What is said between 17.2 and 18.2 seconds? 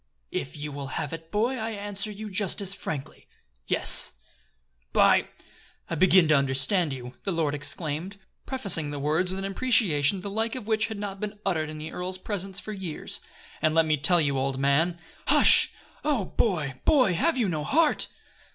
you no heart?"